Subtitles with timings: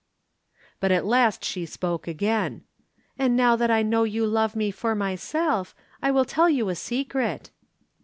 [0.79, 2.63] But at last she spoke again.
[3.19, 6.75] "And now that I know you love me for myself, I will tell you a
[6.75, 7.51] secret."